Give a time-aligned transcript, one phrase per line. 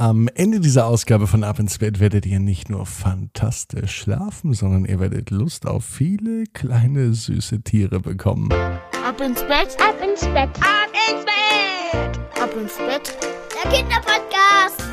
[0.00, 4.84] Am Ende dieser Ausgabe von Ab ins Bett werdet ihr nicht nur fantastisch schlafen, sondern
[4.84, 8.48] ihr werdet Lust auf viele kleine süße Tiere bekommen.
[8.52, 13.18] Ab ins Bett, ab ins Bett, ab ins Bett, ab ins Bett.
[13.64, 14.84] Der Kinderpodcast.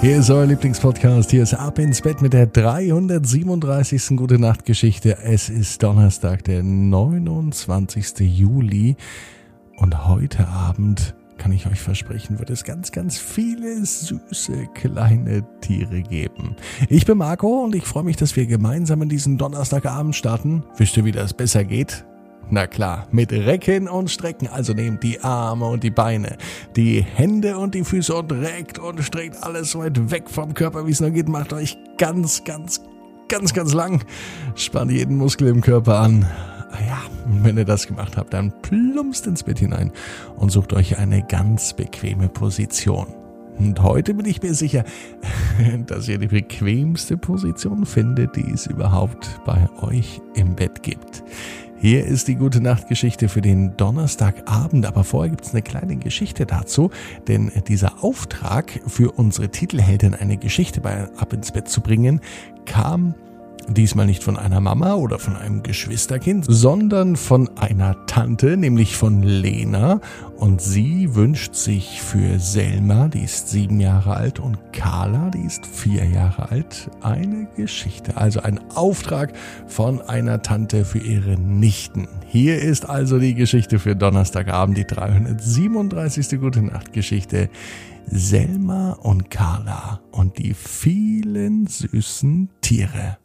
[0.00, 1.32] Hier ist euer Lieblingspodcast.
[1.32, 4.16] Hier ist Ab ins Bett mit der 337.
[4.16, 5.18] Gute Nacht Geschichte.
[5.24, 8.20] Es ist Donnerstag, der 29.
[8.20, 8.94] Juli.
[9.78, 16.02] Und heute Abend kann ich euch versprechen, wird es ganz, ganz viele süße kleine Tiere
[16.02, 16.56] geben.
[16.88, 20.64] Ich bin Marco und ich freue mich, dass wir gemeinsam in diesen Donnerstagabend starten.
[20.76, 22.04] Wisst ihr, wie das besser geht?
[22.50, 24.48] Na klar, mit Recken und Strecken.
[24.48, 26.36] Also nehmt die Arme und die Beine,
[26.76, 30.86] die Hände und die Füße und reckt und streckt alles so weit weg vom Körper,
[30.86, 31.28] wie es nur geht.
[31.28, 32.80] Macht euch ganz, ganz,
[33.28, 34.04] ganz, ganz lang.
[34.54, 36.26] Spannt jeden Muskel im Körper an.
[36.74, 36.98] Ah ja,
[37.42, 39.92] wenn ihr das gemacht habt, dann plumpst ins Bett hinein
[40.36, 43.06] und sucht euch eine ganz bequeme Position.
[43.58, 44.84] Und heute bin ich mir sicher,
[45.86, 51.22] dass ihr die bequemste Position findet, die es überhaupt bei euch im Bett gibt.
[51.76, 56.44] Hier ist die gute Nachtgeschichte für den Donnerstagabend, aber vorher gibt es eine kleine Geschichte
[56.44, 56.90] dazu,
[57.28, 62.20] denn dieser Auftrag für unsere Titelheldin eine Geschichte bei Ab ins Bett zu bringen,
[62.64, 63.14] kam
[63.68, 69.22] Diesmal nicht von einer Mama oder von einem Geschwisterkind, sondern von einer Tante, nämlich von
[69.22, 70.00] Lena.
[70.36, 75.64] Und sie wünscht sich für Selma, die ist sieben Jahre alt, und Carla, die ist
[75.66, 78.18] vier Jahre alt, eine Geschichte.
[78.18, 79.32] Also ein Auftrag
[79.66, 82.06] von einer Tante für ihre Nichten.
[82.26, 86.38] Hier ist also die Geschichte für Donnerstagabend, die 337.
[86.38, 87.48] Gute Nacht Geschichte.
[88.06, 93.16] Selma und Carla und die vielen süßen Tiere.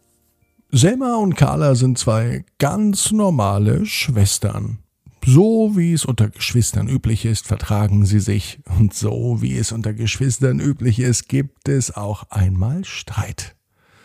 [0.71, 4.77] Selma und Carla sind zwei ganz normale Schwestern.
[5.25, 9.95] So wie es unter Geschwistern üblich ist, vertragen sie sich, und so wie es unter
[9.95, 13.55] Geschwistern üblich ist, gibt es auch einmal Streit.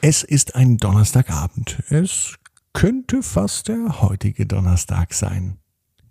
[0.01, 1.83] Es ist ein Donnerstagabend.
[1.91, 2.37] Es
[2.73, 5.59] könnte fast der heutige Donnerstag sein.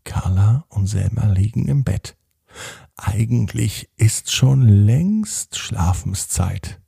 [0.04, 2.16] Carla und Selma liegen im Bett.
[2.96, 6.80] Eigentlich ist schon längst Schlafenszeit.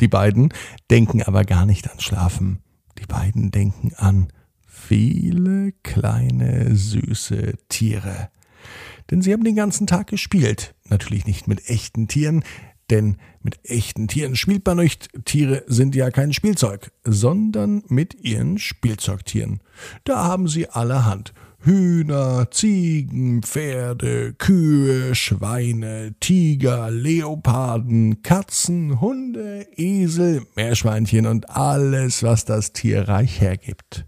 [0.00, 0.52] Die beiden
[0.90, 2.58] denken aber gar nicht an Schlafen.
[2.98, 4.28] Die beiden denken an
[4.66, 8.30] viele kleine süße Tiere.
[9.10, 10.74] Denn sie haben den ganzen Tag gespielt.
[10.88, 12.44] Natürlich nicht mit echten Tieren,
[12.90, 15.08] denn mit echten Tieren spielt man nicht.
[15.24, 19.60] Tiere sind ja kein Spielzeug, sondern mit ihren Spielzeugtieren.
[20.04, 21.32] Da haben sie allerhand.
[21.64, 32.74] Hühner, Ziegen, Pferde, Kühe, Schweine, Tiger, Leoparden, Katzen, Hunde, Esel, Meerschweinchen und alles, was das
[32.74, 34.06] Tierreich hergibt.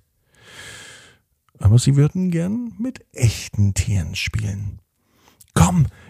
[1.59, 4.83] Aber sie würden gern mit echten Tieren spielen.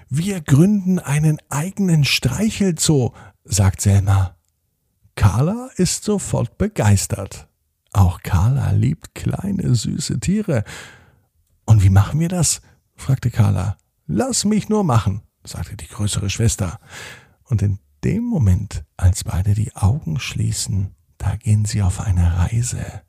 [0.08, 3.12] Wir gründen einen eigenen Streichelzoo,
[3.44, 4.36] sagt Selma.
[5.16, 7.48] Carla ist sofort begeistert.
[7.92, 10.64] Auch Carla liebt kleine süße Tiere
[11.64, 12.62] und wie machen wir das?
[12.94, 13.76] fragte Carla.
[14.06, 16.78] Lass mich nur machen, sagte die größere Schwester.
[17.44, 23.02] Und in dem Moment, als beide die Augen schließen, da gehen sie auf eine Reise.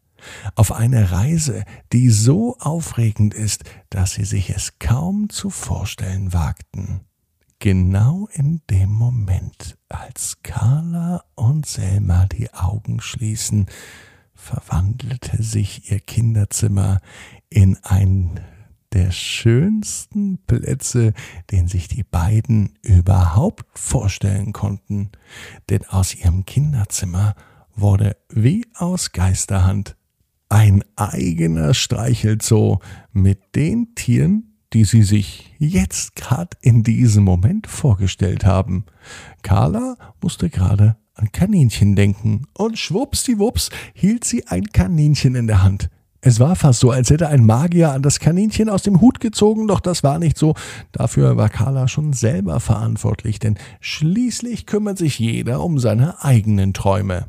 [0.55, 7.01] Auf eine Reise, die so aufregend ist, dass sie sich es kaum zu vorstellen wagten.
[7.59, 13.65] Genau in dem Moment, als Carla und Selma die Augen schließen,
[14.35, 16.99] verwandelte sich ihr Kinderzimmer
[17.49, 18.39] in ein
[18.93, 21.13] der schönsten Plätze,
[21.51, 25.11] den sich die beiden überhaupt vorstellen konnten,
[25.69, 27.35] denn aus ihrem Kinderzimmer
[27.75, 29.97] wurde wie aus Geisterhand
[30.49, 32.79] ein eigener Streichelzoo
[33.11, 38.85] mit den Tieren, die sie sich jetzt gerade in diesem Moment vorgestellt haben.
[39.41, 45.89] Carla musste gerade an Kaninchen denken und schwuppsdiwupps hielt sie ein Kaninchen in der Hand.
[46.19, 49.67] Es war fast so, als hätte ein Magier an das Kaninchen aus dem Hut gezogen,
[49.67, 50.55] doch das war nicht so.
[50.91, 57.27] Dafür war Carla schon selber verantwortlich, denn schließlich kümmert sich jeder um seine eigenen Träume.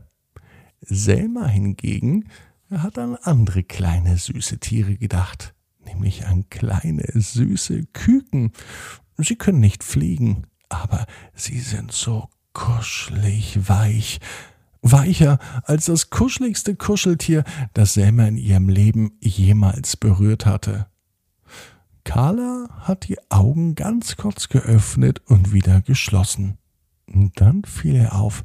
[0.81, 2.25] Selma hingegen
[2.70, 5.55] hat an andere kleine süße Tiere gedacht,
[5.85, 8.53] nämlich an kleine süße Küken.
[9.17, 14.20] Sie können nicht fliegen, aber sie sind so kuschelig weich,
[14.82, 20.87] weicher als das kuscheligste Kuscheltier, das Selma in ihrem Leben jemals berührt hatte.
[22.05, 26.59] Carla hat die Augen ganz kurz geöffnet und wieder geschlossen.
[27.06, 28.44] Und dann fiel ihr auf,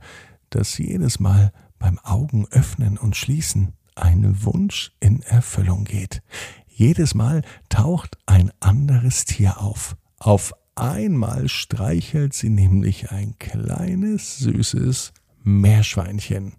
[0.49, 6.21] dass jedes Mal beim Augen öffnen und schließen ein Wunsch in Erfüllung geht.
[6.67, 15.13] Jedes Mal taucht ein anderes Tier auf, auf einmal streichelt sie nämlich ein kleines, süßes
[15.43, 16.53] Meerschweinchen.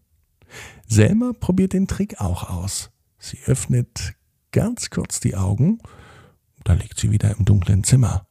[0.86, 2.90] Selma probiert den Trick auch aus.
[3.18, 4.14] Sie öffnet
[4.52, 5.78] ganz kurz die Augen,
[6.62, 8.26] da liegt sie wieder im dunklen Zimmer.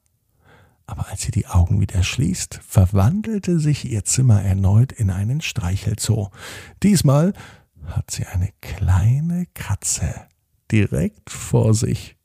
[0.85, 6.29] Aber als sie die Augen wieder schließt, verwandelte sich ihr Zimmer erneut in einen Streichelzoo.
[6.81, 7.33] Diesmal
[7.87, 10.13] hat sie eine kleine Katze
[10.71, 12.15] direkt vor sich.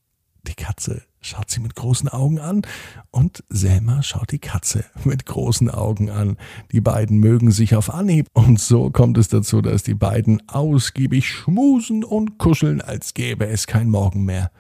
[0.47, 2.63] Die Katze schaut sie mit großen Augen an
[3.11, 6.37] und Selma schaut die Katze mit großen Augen an.
[6.73, 11.29] Die beiden mögen sich auf Anhieb und so kommt es dazu, dass die beiden ausgiebig
[11.29, 14.51] schmusen und kuscheln, als gäbe es kein Morgen mehr.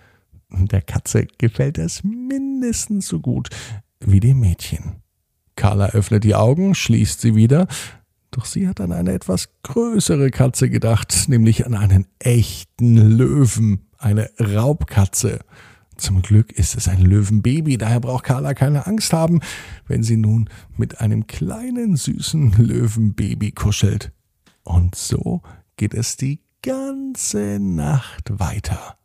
[0.51, 3.51] Der Katze gefällt es mindestens so gut
[4.01, 5.03] wie dem Mädchen.
[5.57, 7.67] Carla öffnet die Augen, schließt sie wieder,
[8.31, 14.31] doch sie hat an eine etwas größere Katze gedacht, nämlich an einen echten Löwen, eine
[14.39, 15.41] Raubkatze.
[15.97, 19.41] Zum Glück ist es ein Löwenbaby, daher braucht Carla keine Angst haben,
[19.87, 24.13] wenn sie nun mit einem kleinen süßen Löwenbaby kuschelt.
[24.63, 25.43] Und so
[25.77, 28.97] geht es die ganze Nacht weiter.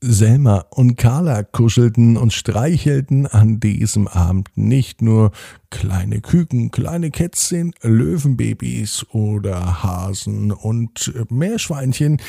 [0.00, 5.32] Selma und Carla kuschelten und streichelten an diesem Abend nicht nur
[5.70, 12.20] kleine Küken, kleine Kätzchen, Löwenbabys oder Hasen und Meerschweinchen,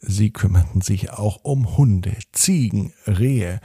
[0.00, 3.60] sie kümmerten sich auch um Hunde, Ziegen, Rehe,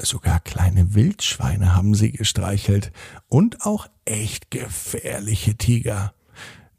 [0.00, 2.92] sogar kleine Wildschweine haben sie gestreichelt.
[3.28, 6.12] Und auch echt gefährliche Tiger.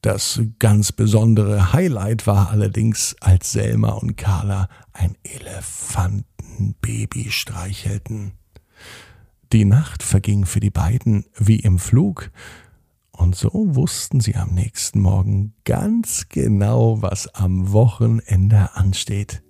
[0.02, 8.32] Das ganz besondere Highlight war allerdings, als Selma und Carla ein Elefantenbaby streichelten.
[9.52, 12.32] Die Nacht verging für die beiden wie im Flug,
[13.12, 19.44] und so wussten sie am nächsten Morgen ganz genau, was am Wochenende ansteht.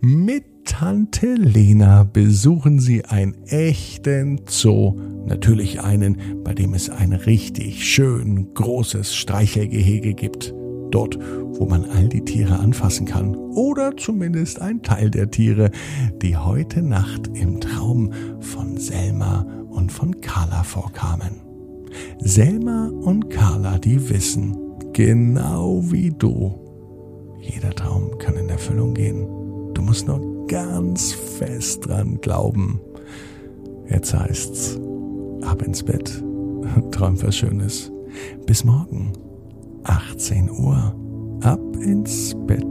[0.00, 4.96] Mit Tante Lena besuchen sie einen echten Zoo,
[5.26, 10.52] natürlich einen, bei dem es ein richtig schön großes Streichelgehege gibt.
[10.90, 11.18] Dort,
[11.52, 13.36] wo man all die Tiere anfassen kann.
[13.36, 15.70] Oder zumindest ein Teil der Tiere,
[16.20, 21.40] die heute Nacht im Traum von Selma und von Carla vorkamen.
[22.18, 24.58] Selma und Carla, die wissen,
[24.92, 29.26] genau wie du, jeder Traum kann in Erfüllung gehen.
[29.74, 32.80] Du musst nur ganz fest dran glauben.
[33.88, 34.78] Jetzt heißt's,
[35.42, 36.22] ab ins Bett,
[36.90, 37.92] träum was Schönes.
[38.46, 39.12] Bis morgen,
[39.84, 40.94] 18 Uhr,
[41.42, 42.65] ab ins Bett.net.